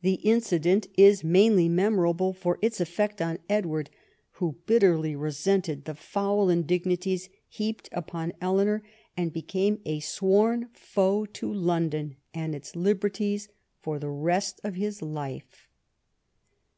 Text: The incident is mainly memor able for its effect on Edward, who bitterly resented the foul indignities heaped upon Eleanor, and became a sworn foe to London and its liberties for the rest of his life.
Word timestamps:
The 0.00 0.14
incident 0.22 0.86
is 0.96 1.22
mainly 1.22 1.68
memor 1.68 2.06
able 2.08 2.32
for 2.32 2.58
its 2.62 2.80
effect 2.80 3.20
on 3.20 3.36
Edward, 3.50 3.90
who 4.40 4.56
bitterly 4.64 5.14
resented 5.14 5.84
the 5.84 5.94
foul 5.94 6.48
indignities 6.48 7.28
heaped 7.46 7.86
upon 7.92 8.32
Eleanor, 8.40 8.82
and 9.14 9.30
became 9.30 9.82
a 9.84 10.00
sworn 10.00 10.70
foe 10.72 11.26
to 11.34 11.52
London 11.52 12.16
and 12.32 12.54
its 12.54 12.74
liberties 12.76 13.50
for 13.78 13.98
the 13.98 14.08
rest 14.08 14.58
of 14.64 14.76
his 14.76 15.02
life. 15.02 15.68